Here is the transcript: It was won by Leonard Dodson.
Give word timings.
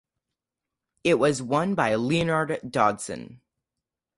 It 1.03 1.19
was 1.19 1.43
won 1.43 1.75
by 1.75 1.93
Leonard 1.93 2.61
Dodson. 2.71 3.39